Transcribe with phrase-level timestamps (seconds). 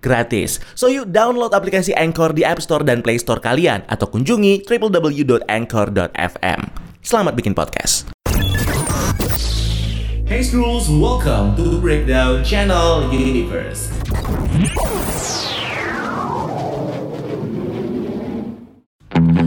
[0.00, 0.58] gratis.
[0.74, 6.60] So yuk download aplikasi Anchor di App Store dan Play Store kalian atau kunjungi www.anchor.fm.
[7.06, 8.10] Selamat bikin podcast.
[10.26, 13.94] Hey Scrolls, welcome to Breakdown Channel Universe.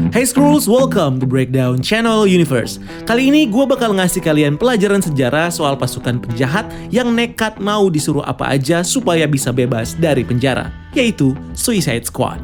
[0.09, 2.81] Hey Scrolls, welcome to Breakdown Channel Universe.
[3.05, 8.26] Kali ini gue bakal ngasih kalian pelajaran sejarah soal pasukan penjahat yang nekat mau disuruh
[8.26, 12.41] apa aja supaya bisa bebas dari penjara, yaitu Suicide Squad.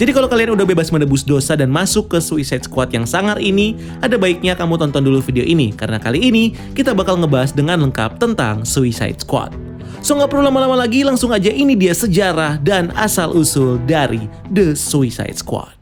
[0.00, 3.76] Jadi kalau kalian udah bebas menebus dosa dan masuk ke Suicide Squad yang sangar ini,
[4.00, 8.16] ada baiknya kamu tonton dulu video ini karena kali ini kita bakal ngebahas dengan lengkap
[8.16, 9.52] tentang Suicide Squad.
[10.00, 15.36] So nggak perlu lama-lama lagi, langsung aja ini dia sejarah dan asal-usul dari The Suicide
[15.36, 15.76] Squad.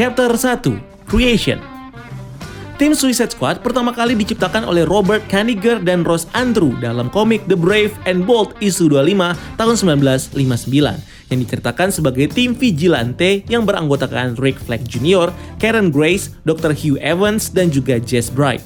[0.00, 0.80] Chapter 1
[1.12, 1.60] Creation
[2.80, 7.58] Tim Suicide Squad pertama kali diciptakan oleh Robert Kaniger dan Ross Andrew dalam komik The
[7.60, 10.40] Brave and Bold isu 25 tahun 1959
[11.28, 16.72] yang diceritakan sebagai tim vigilante yang beranggotakan Rick Flag Jr., Karen Grace, Dr.
[16.72, 18.64] Hugh Evans, dan juga Jess Bright.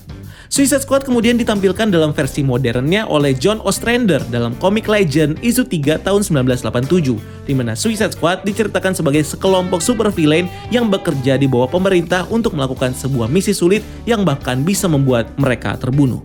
[0.53, 6.05] Suicide Squad kemudian ditampilkan dalam versi modernnya oleh John Ostrander dalam komik Legend isu 3
[6.05, 12.29] tahun 1987, di mana Suicide Squad diceritakan sebagai sekelompok supervillain yang bekerja di bawah pemerintah
[12.29, 16.21] untuk melakukan sebuah misi sulit yang bahkan bisa membuat mereka terbunuh.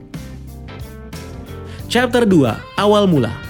[1.89, 3.48] Chapter 2: Awal Mula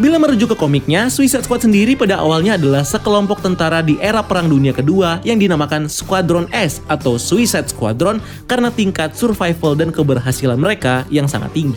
[0.00, 4.48] Bila merujuk ke komiknya, Suicide Squad sendiri pada awalnya adalah sekelompok tentara di era Perang
[4.48, 8.16] Dunia Kedua yang dinamakan Squadron S atau Suicide Squadron
[8.48, 11.76] karena tingkat survival dan keberhasilan mereka yang sangat tinggi.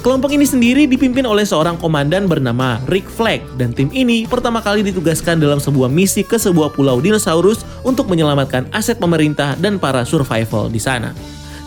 [0.00, 4.80] Kelompok ini sendiri dipimpin oleh seorang komandan bernama Rick Flag dan tim ini pertama kali
[4.80, 10.72] ditugaskan dalam sebuah misi ke sebuah pulau dinosaurus untuk menyelamatkan aset pemerintah dan para survival
[10.72, 11.12] di sana.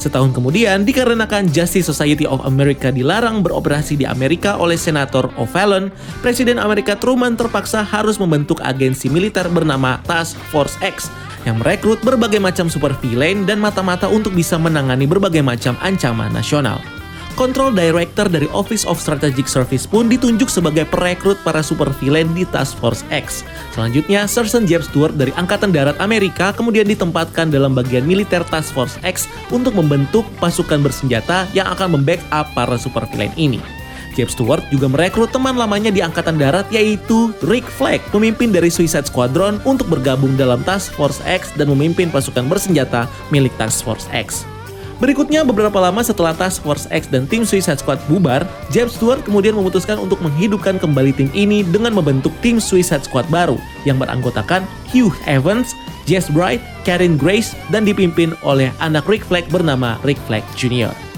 [0.04, 6.60] Setahun kemudian, dikarenakan Justice Society of America dilarang beroperasi di Amerika oleh Senator O'Fallon, Presiden
[6.60, 11.08] Amerika Truman terpaksa harus membentuk agensi militer bernama Task Force X
[11.48, 16.84] yang merekrut berbagai macam supervillain dan mata-mata untuk bisa menangani berbagai macam ancaman nasional.
[17.34, 22.78] Control Director dari Office of Strategic Service pun ditunjuk sebagai perekrut para supervillain di Task
[22.78, 23.42] Force X.
[23.74, 28.98] Selanjutnya, Sergeant James Stewart dari Angkatan Darat Amerika kemudian ditempatkan dalam bagian militer Task Force
[29.02, 33.62] X untuk membentuk pasukan bersenjata yang akan membackup para supervillain ini.
[34.14, 39.10] James Stewart juga merekrut teman lamanya di Angkatan Darat yaitu Rick Flag, pemimpin dari Suicide
[39.10, 44.53] Squadron untuk bergabung dalam Task Force X dan memimpin pasukan bersenjata milik Task Force X.
[45.02, 49.58] Berikutnya, beberapa lama setelah Task Force X dan tim Suicide Squad bubar, James Stewart kemudian
[49.58, 55.14] memutuskan untuk menghidupkan kembali tim ini dengan membentuk tim Suicide Squad baru yang beranggotakan Hugh
[55.26, 55.74] Evans,
[56.06, 61.13] Jess Bright, Karen Grace, dan dipimpin oleh anak Rick Flag bernama Rick Flag Jr.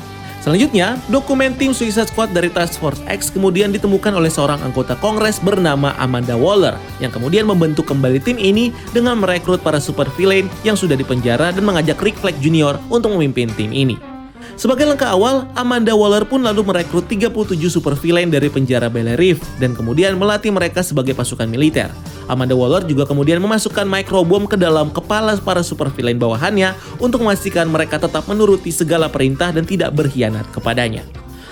[0.45, 5.41] Selanjutnya, dokumen tim Suicide Squad dari Task Force X kemudian ditemukan oleh seorang anggota Kongres
[5.41, 10.93] bernama Amanda Waller yang kemudian membentuk kembali tim ini dengan merekrut para supervillain yang sudah
[10.93, 12.77] dipenjara dan mengajak Rick Flag Jr.
[12.93, 14.14] untuk memimpin tim ini.
[14.55, 19.75] Sebagai langkah awal, Amanda Waller pun lalu merekrut 37 supervillain dari penjara Bel Reef dan
[19.75, 21.91] kemudian melatih mereka sebagai pasukan militer.
[22.31, 26.71] Amanda Waller juga kemudian memasukkan microbom ke dalam kepala para supervillain bawahannya
[27.03, 31.03] untuk memastikan mereka tetap menuruti segala perintah dan tidak berkhianat kepadanya.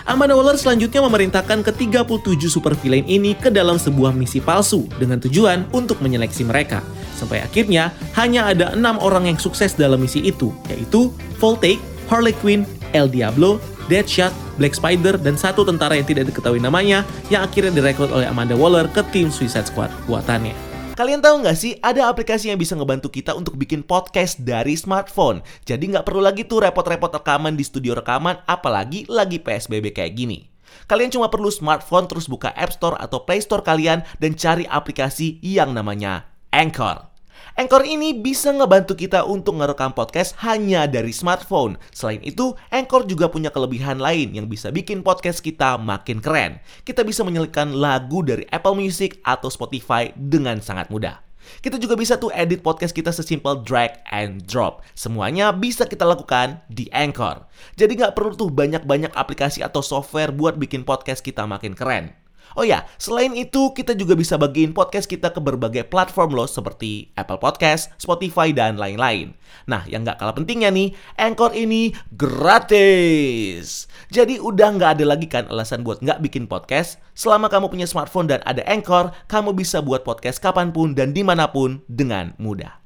[0.07, 5.99] Amanda Waller selanjutnya memerintahkan ke-37 supervillain ini ke dalam sebuah misi palsu dengan tujuan untuk
[5.99, 6.79] menyeleksi mereka.
[7.19, 11.79] Sampai akhirnya hanya ada enam orang yang sukses dalam misi itu, yaitu Voltaic,
[12.11, 13.59] Harley Quinn, El Diablo,
[13.91, 18.53] Deadshot, Black Spider, dan satu tentara yang tidak diketahui namanya yang akhirnya direkrut oleh Amanda
[18.53, 20.53] Waller ke tim Suicide Squad buatannya.
[20.93, 25.41] Kalian tahu nggak sih, ada aplikasi yang bisa ngebantu kita untuk bikin podcast dari smartphone.
[25.65, 30.53] Jadi nggak perlu lagi tuh repot-repot rekaman di studio rekaman, apalagi lagi PSBB kayak gini.
[30.85, 35.41] Kalian cuma perlu smartphone terus buka App Store atau Play Store kalian dan cari aplikasi
[35.41, 37.12] yang namanya Anchor.
[37.53, 41.77] Anchor ini bisa ngebantu kita untuk ngerekam podcast hanya dari smartphone.
[41.93, 46.57] Selain itu, Anchor juga punya kelebihan lain yang bisa bikin podcast kita makin keren.
[46.81, 51.21] Kita bisa menyelipkan lagu dari Apple Music atau Spotify dengan sangat mudah.
[51.61, 54.81] Kita juga bisa tuh edit podcast kita sesimpel drag and drop.
[54.97, 57.45] Semuanya bisa kita lakukan di Anchor.
[57.77, 62.22] Jadi nggak perlu tuh banyak-banyak aplikasi atau software buat bikin podcast kita makin keren.
[62.53, 67.09] Oh ya, selain itu kita juga bisa bagiin podcast kita ke berbagai platform loh seperti
[67.17, 69.33] Apple Podcast, Spotify, dan lain-lain.
[69.65, 73.89] Nah, yang nggak kalah pentingnya nih, Anchor ini gratis.
[74.13, 77.01] Jadi udah nggak ada lagi kan alasan buat nggak bikin podcast.
[77.17, 81.25] Selama kamu punya smartphone dan ada Anchor, kamu bisa buat podcast kapan pun dan di
[81.25, 82.81] mana pun dengan mudah.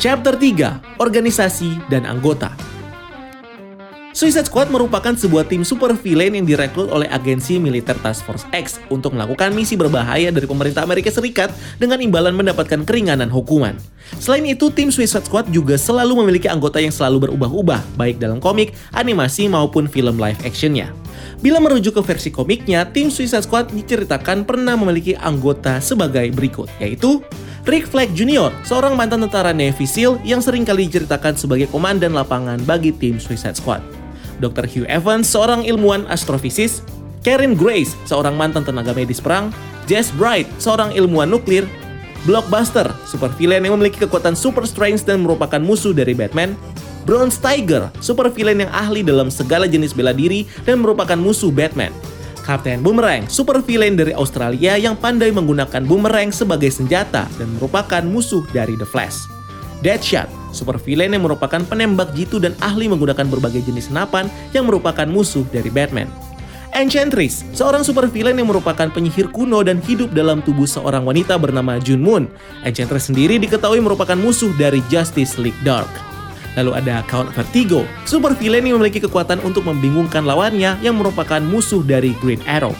[0.00, 2.81] Chapter 3, Organisasi dan Anggota
[4.12, 8.76] Suicide Squad merupakan sebuah tim super villain yang direkrut oleh agensi militer Task Force X
[8.92, 11.48] untuk melakukan misi berbahaya dari pemerintah Amerika Serikat
[11.80, 13.72] dengan imbalan mendapatkan keringanan hukuman.
[14.20, 18.76] Selain itu, tim Suicide Squad juga selalu memiliki anggota yang selalu berubah-ubah, baik dalam komik,
[18.92, 20.92] animasi, maupun film live actionnya.
[21.40, 27.24] Bila merujuk ke versi komiknya, tim Suicide Squad diceritakan pernah memiliki anggota sebagai berikut, yaitu
[27.64, 32.60] Rick Flag Jr., seorang mantan tentara Navy SEAL yang sering kali diceritakan sebagai komandan lapangan
[32.68, 33.91] bagi tim Suicide Squad.
[34.38, 34.64] Dr.
[34.64, 36.80] Hugh Evans, seorang ilmuwan astrofisis,
[37.26, 39.50] Karen Grace, seorang mantan tenaga medis perang,
[39.90, 41.66] Jess Bright, seorang ilmuwan nuklir,
[42.22, 46.54] Blockbuster, super villain yang memiliki kekuatan super strength dan merupakan musuh dari Batman,
[47.02, 51.90] Bronze Tiger, super villain yang ahli dalam segala jenis bela diri dan merupakan musuh Batman,
[52.46, 58.46] Captain Boomerang, super villain dari Australia yang pandai menggunakan boomerang sebagai senjata dan merupakan musuh
[58.54, 59.26] dari The Flash.
[59.82, 65.08] Deadshot, super villain yang merupakan penembak jitu dan ahli menggunakan berbagai jenis senapan yang merupakan
[65.08, 66.06] musuh dari Batman.
[66.72, 71.76] Enchantress, seorang super villain yang merupakan penyihir kuno dan hidup dalam tubuh seorang wanita bernama
[71.76, 72.24] June Moon.
[72.64, 75.88] Enchantress sendiri diketahui merupakan musuh dari Justice League Dark.
[76.56, 81.84] Lalu ada Count Vertigo, super villain yang memiliki kekuatan untuk membingungkan lawannya yang merupakan musuh
[81.84, 82.72] dari Green Arrow.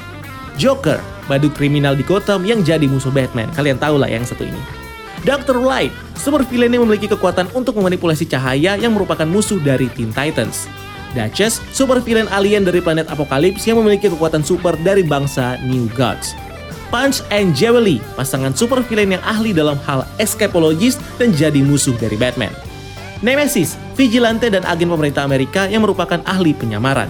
[0.57, 3.49] Joker, badut kriminal di Gotham yang jadi musuh Batman.
[3.53, 4.82] Kalian tahu lah yang satu ini.
[5.23, 5.63] Dr.
[5.63, 10.67] Light, super villain yang memiliki kekuatan untuk memanipulasi cahaya yang merupakan musuh dari Teen Titans.
[11.15, 16.35] Duchess, super villain alien dari planet Apokalips yang memiliki kekuatan super dari bangsa New Gods.
[16.91, 22.19] Punch and Jewelry, pasangan super villain yang ahli dalam hal escapologist dan jadi musuh dari
[22.19, 22.53] Batman.
[23.23, 27.07] Nemesis, vigilante dan agen pemerintah Amerika yang merupakan ahli penyamaran.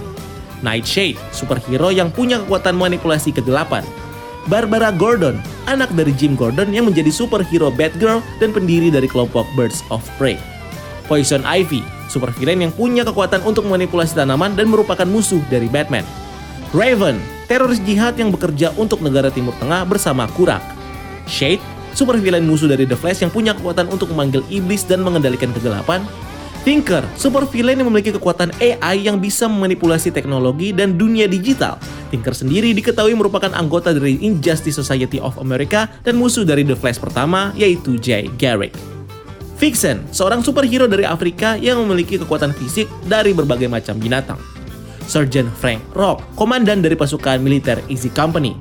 [0.61, 3.81] Nightshade, superhero yang punya kekuatan manipulasi kegelapan.
[4.45, 9.83] Barbara Gordon, anak dari Jim Gordon yang menjadi superhero Batgirl dan pendiri dari kelompok Birds
[9.93, 10.39] of Prey.
[11.07, 16.07] Poison Ivy, supervillain yang punya kekuatan untuk memanipulasi tanaman dan merupakan musuh dari Batman.
[16.71, 20.63] Raven, teroris jihad yang bekerja untuk negara Timur Tengah bersama Kurak.
[21.29, 21.61] Shade,
[21.93, 26.01] supervillain musuh dari The Flash yang punya kekuatan untuk memanggil iblis dan mengendalikan kegelapan.
[26.63, 31.75] Thinker, super villain yang memiliki kekuatan AI yang bisa memanipulasi teknologi dan dunia digital.
[32.07, 37.03] Tinker sendiri diketahui merupakan anggota dari Injustice Society of America dan musuh dari The Flash
[37.03, 38.71] pertama, yaitu Jay Garrick.
[39.59, 44.39] Vixen, seorang superhero dari Afrika yang memiliki kekuatan fisik dari berbagai macam binatang.
[45.03, 48.55] Sergeant Frank Rock, komandan dari pasukan militer Easy Company.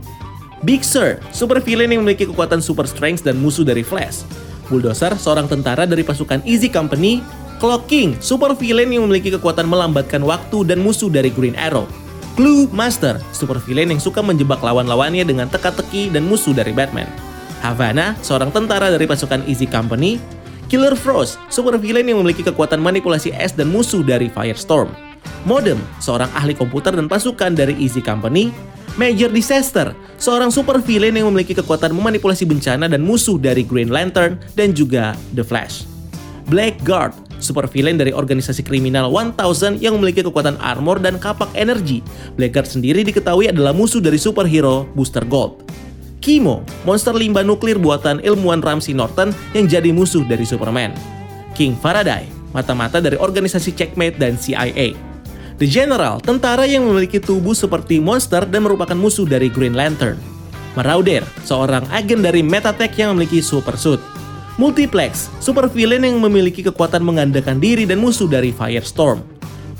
[0.67, 4.27] Big Sur, super villain yang memiliki kekuatan super strength dan musuh dari Flash.
[4.67, 10.19] Bulldozer, seorang tentara dari pasukan Easy Company Clock King, super villain yang memiliki kekuatan melambatkan
[10.27, 11.87] waktu dan musuh dari Green Arrow.
[12.35, 17.07] Clue Master, super villain yang suka menjebak lawan-lawannya dengan teka-teki dan musuh dari Batman.
[17.63, 20.19] Havana, seorang tentara dari pasukan Easy Company.
[20.67, 24.91] Killer Frost, super villain yang memiliki kekuatan manipulasi es dan musuh dari Firestorm.
[25.47, 28.51] Modem, seorang ahli komputer dan pasukan dari Easy Company.
[28.99, 34.43] Major Disaster, seorang super villain yang memiliki kekuatan memanipulasi bencana dan musuh dari Green Lantern
[34.59, 35.87] dan juga The Flash.
[36.51, 42.01] Blackguard, super villain dari organisasi kriminal 1000 yang memiliki kekuatan armor dan kapak energi.
[42.39, 45.67] Blackguard sendiri diketahui adalah musuh dari superhero Booster Gold.
[46.23, 50.95] Kimo, monster limbah nuklir buatan ilmuwan Ramsey Norton yang jadi musuh dari Superman.
[51.59, 54.95] King Faraday, mata-mata dari organisasi Checkmate dan CIA.
[55.59, 60.17] The General, tentara yang memiliki tubuh seperti monster dan merupakan musuh dari Green Lantern.
[60.79, 64.01] Marauder, seorang agen dari Metatech yang memiliki super suit.
[64.61, 69.25] Multiplex, super villain yang memiliki kekuatan menggandakan diri dan musuh dari Firestorm.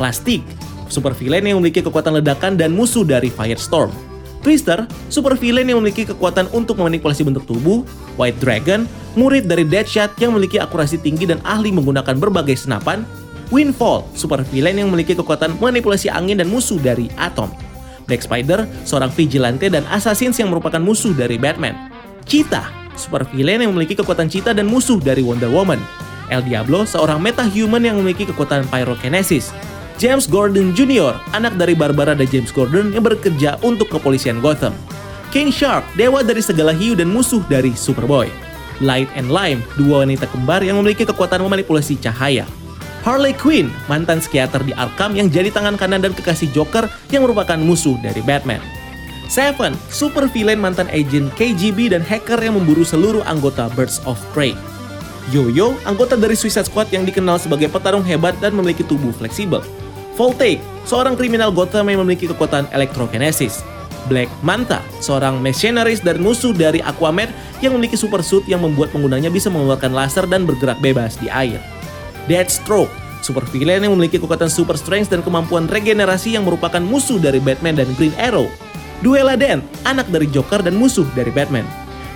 [0.01, 0.41] Plastik,
[0.89, 3.93] super villain yang memiliki kekuatan ledakan dan musuh dari Firestorm.
[4.41, 7.85] Twister, super villain yang memiliki kekuatan untuk memanipulasi bentuk tubuh.
[8.17, 13.05] White Dragon, murid dari Deadshot yang memiliki akurasi tinggi dan ahli menggunakan berbagai senapan.
[13.53, 17.53] Windfall, super villain yang memiliki kekuatan manipulasi angin dan musuh dari Atom.
[18.09, 21.93] Black Spider, seorang vigilante dan assassins yang merupakan musuh dari Batman.
[22.27, 25.81] Cheetah, super villain yang memiliki kekuatan cita dan musuh dari Wonder Woman.
[26.33, 29.53] El Diablo, seorang meta-human yang memiliki kekuatan pyrokinesis.
[30.01, 34.73] James Gordon Jr., anak dari Barbara dan James Gordon yang bekerja untuk kepolisian Gotham.
[35.31, 38.29] King Shark, dewa dari segala hiu dan musuh dari Superboy.
[38.83, 42.49] Light and Lime, dua wanita kembar yang memiliki kekuatan memanipulasi cahaya.
[43.03, 47.59] Harley Quinn, mantan psikiater di Arkham yang jadi tangan kanan dan kekasih Joker yang merupakan
[47.59, 48.82] musuh dari Batman.
[49.31, 54.55] Seven, super villain mantan agent KGB dan hacker yang memburu seluruh anggota Birds of Prey.
[55.31, 59.63] Yo-Yo, anggota dari Suicide Squad yang dikenal sebagai petarung hebat dan memiliki tubuh fleksibel.
[60.19, 63.63] Voltaic, seorang kriminal Gotham yang memiliki kekuatan elektrokinesis.
[64.11, 67.31] Black Manta, seorang mercenaries dan musuh dari Aquaman
[67.63, 71.63] yang memiliki super suit yang membuat penggunanya bisa mengeluarkan laser dan bergerak bebas di air.
[72.27, 72.91] Deathstroke,
[73.23, 77.79] super villain yang memiliki kekuatan super strength dan kemampuan regenerasi yang merupakan musuh dari Batman
[77.79, 78.51] dan Green Arrow.
[79.03, 81.67] Duella Dent, anak dari Joker dan musuh dari Batman.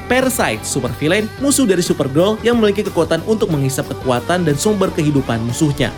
[0.06, 5.42] Parasite, super villain, musuh dari Supergirl yang memiliki kekuatan untuk menghisap kekuatan dan sumber kehidupan
[5.42, 5.90] musuhnya.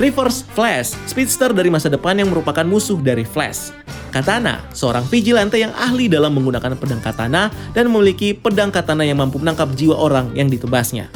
[0.00, 3.76] Reverse Flash, speedster dari masa depan yang merupakan musuh dari Flash.
[4.08, 9.36] Katana, seorang vigilante yang ahli dalam menggunakan pedang katana dan memiliki pedang katana yang mampu
[9.36, 11.12] menangkap jiwa orang yang ditebasnya.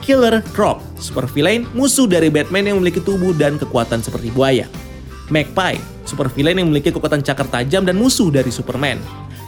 [0.00, 4.64] Killer Croc, super villain, musuh dari Batman yang memiliki tubuh dan kekuatan seperti buaya.
[5.28, 9.00] Magpie, super villain yang memiliki kekuatan cakar tajam dan musuh dari Superman.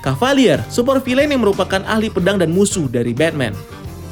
[0.04, 3.56] Cavalier, super villain yang merupakan ahli pedang dan musuh dari Batman.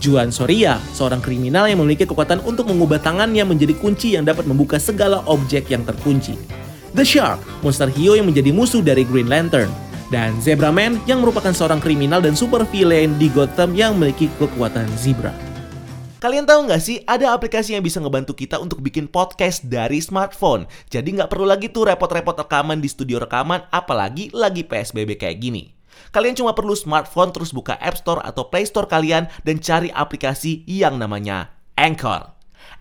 [0.05, 4.77] Juan Soria, seorang kriminal yang memiliki kekuatan untuk mengubah tangannya menjadi kunci yang dapat membuka
[4.77, 6.37] segala objek yang terkunci.
[6.93, 9.73] The Shark, monster hiu yang menjadi musuh dari Green Lantern.
[10.13, 14.87] Dan Zebra Man yang merupakan seorang kriminal dan super villain di Gotham yang memiliki kekuatan
[15.01, 15.54] zebra.
[16.25, 20.65] Kalian tahu nggak sih, ada aplikasi yang bisa ngebantu kita untuk bikin podcast dari smartphone.
[20.89, 25.77] Jadi nggak perlu lagi tuh repot-repot rekaman di studio rekaman, apalagi lagi PSBB kayak gini.
[26.17, 30.65] Kalian cuma perlu smartphone terus buka App Store atau Play Store kalian dan cari aplikasi
[30.65, 32.34] yang namanya Anchor.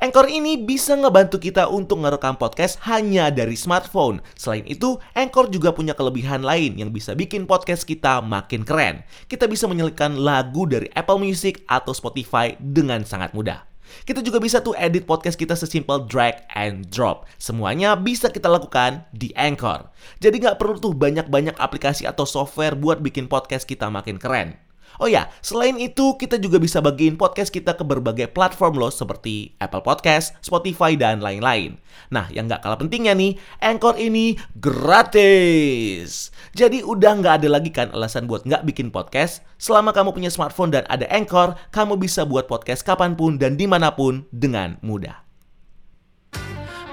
[0.04, 4.20] Anchor ini bisa ngebantu kita untuk ngerekam podcast hanya dari smartphone.
[4.36, 9.08] Selain itu, Anchor juga punya kelebihan lain yang bisa bikin podcast kita makin keren.
[9.32, 13.74] Kita bisa menyelipkan lagu dari Apple Music atau Spotify dengan sangat mudah.
[14.04, 17.30] Kita juga bisa tuh edit podcast kita sesimpel drag and drop.
[17.38, 19.94] Semuanya bisa kita lakukan di Anchor.
[20.18, 24.63] Jadi nggak perlu tuh banyak-banyak aplikasi atau software buat bikin podcast kita makin keren.
[25.02, 29.58] Oh ya, selain itu kita juga bisa bagiin podcast kita ke berbagai platform loh seperti
[29.58, 31.82] Apple Podcast, Spotify, dan lain-lain.
[32.14, 36.30] Nah, yang nggak kalah pentingnya nih, Anchor ini gratis.
[36.54, 39.42] Jadi udah nggak ada lagi kan alasan buat nggak bikin podcast.
[39.58, 43.66] Selama kamu punya smartphone dan ada Anchor, kamu bisa buat podcast kapan pun dan di
[43.66, 45.24] mana pun dengan mudah.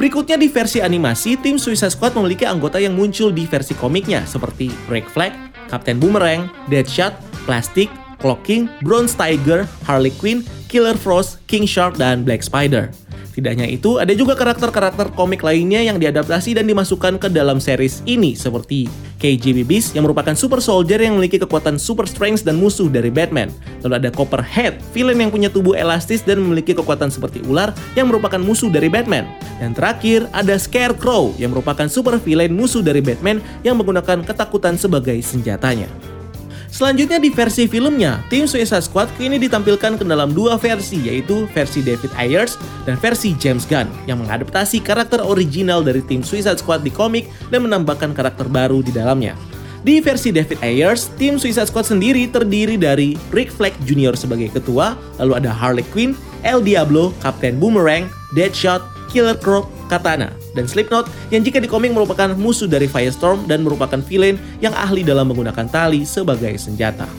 [0.01, 4.73] Berikutnya di versi animasi, tim Suicide Squad memiliki anggota yang muncul di versi komiknya seperti
[4.89, 7.15] Break Flag, Captain Boomerang, Deadshot,
[7.47, 12.91] Plastic, Clocking, Bronze Tiger, Harley Quinn, Killer Frost, King Shark, dan Black Spider.
[13.41, 18.05] Tidak hanya itu, ada juga karakter-karakter komik lainnya yang diadaptasi dan dimasukkan ke dalam series
[18.05, 18.85] ini seperti
[19.17, 23.49] KGB Beast yang merupakan super soldier yang memiliki kekuatan super strength dan musuh dari Batman.
[23.81, 28.37] Lalu ada Copperhead, villain yang punya tubuh elastis dan memiliki kekuatan seperti ular yang merupakan
[28.37, 29.25] musuh dari Batman.
[29.57, 35.17] Dan terakhir ada Scarecrow yang merupakan super villain musuh dari Batman yang menggunakan ketakutan sebagai
[35.25, 35.89] senjatanya.
[36.81, 41.85] Selanjutnya di versi filmnya, tim Suicide Squad kini ditampilkan ke dalam dua versi yaitu versi
[41.85, 42.57] David Ayers
[42.89, 47.69] dan versi James Gunn yang mengadaptasi karakter original dari tim Suicide Squad di komik dan
[47.69, 49.37] menambahkan karakter baru di dalamnya.
[49.85, 54.17] Di versi David Ayers, tim Suicide Squad sendiri terdiri dari Rick Flag Jr.
[54.17, 56.17] sebagai ketua, lalu ada Harley Quinn,
[56.49, 58.81] El Diablo, Captain Boomerang, Deadshot,
[59.13, 63.99] Killer Croc, Katana, dan Slipknot yang jika di komik merupakan musuh dari Firestorm dan merupakan
[63.99, 67.11] villain yang ahli dalam menggunakan tali sebagai senjata.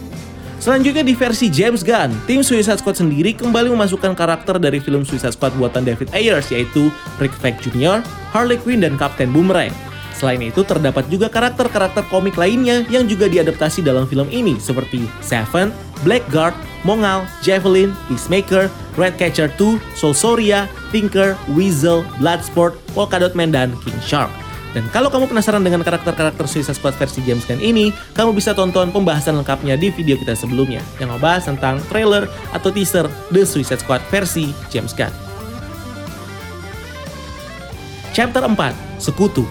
[0.61, 5.33] Selanjutnya di versi James Gunn, tim Suicide Squad sendiri kembali memasukkan karakter dari film Suicide
[5.33, 9.73] Squad buatan David Ayers yaitu Rick Flag Jr., Harley Quinn, dan Captain Boomerang.
[10.13, 15.73] Selain itu, terdapat juga karakter-karakter komik lainnya yang juga diadaptasi dalam film ini seperti Seven,
[16.05, 24.31] Blackguard, Mongal, Javelin, Peacemaker, Redcatcher 2, Solsoria, Tinker, Weasel, Bloodsport, Polkadot Man, dan King Shark.
[24.71, 28.87] Dan kalau kamu penasaran dengan karakter-karakter Suicide Squad versi James Gunn ini, kamu bisa tonton
[28.87, 33.99] pembahasan lengkapnya di video kita sebelumnya yang membahas tentang trailer atau teaser The Suicide Squad
[34.07, 35.11] versi James Gunn.
[38.15, 38.55] Chapter 4,
[38.99, 39.43] Sekutu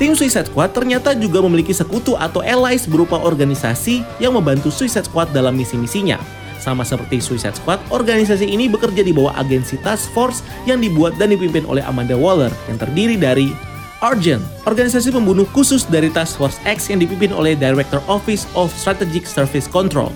[0.00, 5.28] Tim Suicide Squad ternyata juga memiliki sekutu atau allies berupa organisasi yang membantu Suicide Squad
[5.36, 6.16] dalam misi-misinya.
[6.56, 11.36] Sama seperti Suicide Squad, organisasi ini bekerja di bawah agensi task force yang dibuat dan
[11.36, 13.52] dipimpin oleh Amanda Waller yang terdiri dari
[14.00, 19.28] Argent, organisasi pembunuh khusus dari Task Force X yang dipimpin oleh Director Office of Strategic
[19.28, 20.08] Service Control.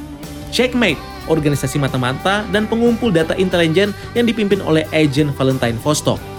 [0.48, 0.96] Checkmate,
[1.28, 6.33] organisasi mata-mata dan pengumpul data intelijen yang dipimpin oleh Agent Valentine Vostok.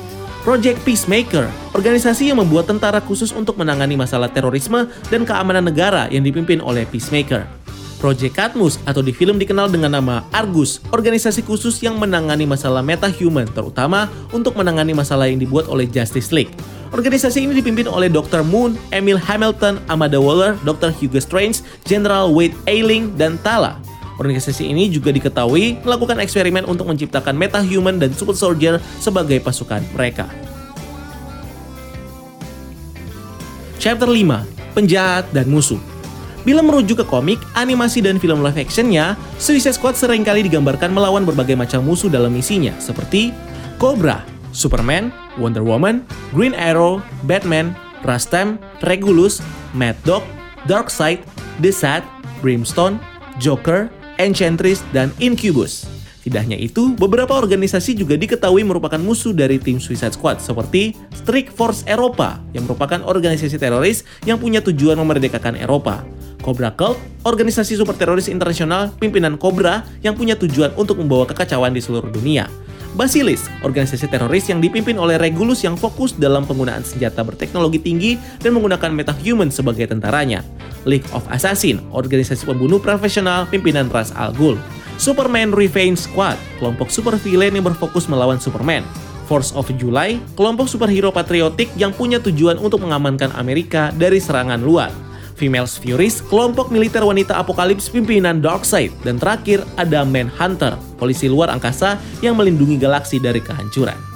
[0.45, 6.21] Project Peacemaker, organisasi yang membuat tentara khusus untuk menangani masalah terorisme dan keamanan negara yang
[6.21, 7.49] dipimpin oleh Peacemaker.
[7.97, 13.49] Project Cadmus atau di film dikenal dengan nama Argus, organisasi khusus yang menangani masalah metahuman,
[13.57, 16.53] terutama untuk menangani masalah yang dibuat oleh Justice League.
[16.93, 18.45] Organisasi ini dipimpin oleh Dr.
[18.45, 20.93] Moon, Emil Hamilton, Amanda Waller, Dr.
[20.93, 23.81] Hugo Strange, General Wade Ailing, dan Tala.
[24.15, 30.31] Organisasi ini juga diketahui melakukan eksperimen untuk menciptakan metahuman dan super soldier sebagai pasukan mereka.
[33.75, 35.77] Chapter 5, Penjahat dan Musuh
[36.45, 41.25] Bila merujuk ke komik, animasi dan film live actionnya, Suicide Squad sering kali digambarkan melawan
[41.25, 43.33] berbagai macam musuh dalam misinya, seperti
[43.81, 44.21] Cobra,
[44.53, 45.09] Superman,
[45.41, 46.05] Wonder Woman,
[46.37, 47.73] Green Arrow, Batman,
[48.05, 49.41] Rastam, Regulus,
[49.73, 50.21] Mad Dog,
[50.69, 51.25] Darkseid,
[51.65, 52.05] The Sad,
[52.45, 53.01] Brimstone,
[53.41, 55.85] Joker, Enchantress, dan Incubus.
[56.25, 61.53] Tidak hanya itu, beberapa organisasi juga diketahui merupakan musuh dari tim Suicide Squad seperti Strike
[61.53, 66.01] Force Eropa yang merupakan organisasi teroris yang punya tujuan memerdekakan Eropa.
[66.41, 71.81] Cobra Cult, organisasi super teroris internasional pimpinan Cobra yang punya tujuan untuk membawa kekacauan di
[71.81, 72.49] seluruh dunia.
[72.95, 78.55] Basilis, organisasi teroris yang dipimpin oleh Regulus yang fokus dalam penggunaan senjata berteknologi tinggi dan
[78.55, 80.39] menggunakan metahuman sebagai tentaranya.
[80.87, 84.55] League of Assassin, organisasi pembunuh profesional pimpinan Ras Al Ghul.
[84.95, 88.87] Superman Revenge Squad, kelompok super villain yang berfokus melawan Superman.
[89.27, 94.95] Force of July, kelompok superhero patriotik yang punya tujuan untuk mengamankan Amerika dari serangan luar.
[95.35, 98.91] Females Furies, kelompok militer wanita apokalips pimpinan Darkseid.
[99.03, 104.15] Dan terakhir ada Manhunter, polisi luar angkasa yang melindungi galaksi dari kehancuran.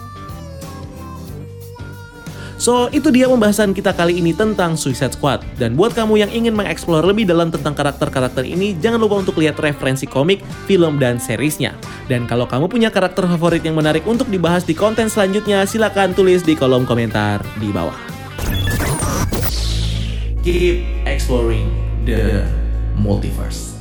[2.60, 5.48] So, itu dia pembahasan kita kali ini tentang Suicide Squad.
[5.56, 9.56] Dan buat kamu yang ingin mengeksplor lebih dalam tentang karakter-karakter ini, jangan lupa untuk lihat
[9.64, 11.72] referensi komik, film, dan seriesnya.
[12.12, 16.44] Dan kalau kamu punya karakter favorit yang menarik untuk dibahas di konten selanjutnya, silahkan tulis
[16.44, 17.96] di kolom komentar di bawah.
[20.44, 20.99] Keep
[21.30, 21.70] exploring
[22.06, 22.44] the
[22.98, 23.78] multiverse.